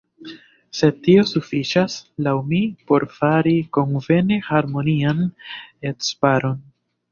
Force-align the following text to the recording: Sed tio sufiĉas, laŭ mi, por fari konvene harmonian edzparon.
Sed 0.77 0.95
tio 1.07 1.25
sufiĉas, 1.31 1.97
laŭ 2.29 2.33
mi, 2.47 2.63
por 2.93 3.05
fari 3.19 3.55
konvene 3.79 4.41
harmonian 4.49 5.23
edzparon. 5.93 6.61